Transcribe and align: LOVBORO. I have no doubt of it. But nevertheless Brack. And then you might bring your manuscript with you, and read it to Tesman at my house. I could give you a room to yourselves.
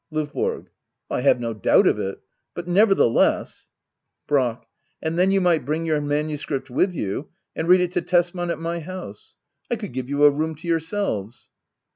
LOVBORO. 0.11 0.65
I 1.11 1.21
have 1.21 1.39
no 1.39 1.53
doubt 1.53 1.85
of 1.85 1.99
it. 1.99 2.19
But 2.55 2.67
nevertheless 2.67 3.67
Brack. 4.25 4.65
And 4.99 5.15
then 5.15 5.29
you 5.29 5.39
might 5.39 5.63
bring 5.63 5.85
your 5.85 6.01
manuscript 6.01 6.71
with 6.71 6.95
you, 6.95 7.29
and 7.55 7.67
read 7.67 7.81
it 7.81 7.91
to 7.91 8.01
Tesman 8.01 8.49
at 8.49 8.57
my 8.57 8.79
house. 8.79 9.35
I 9.69 9.75
could 9.75 9.93
give 9.93 10.09
you 10.09 10.23
a 10.25 10.31
room 10.31 10.55
to 10.55 10.67
yourselves. 10.67 11.51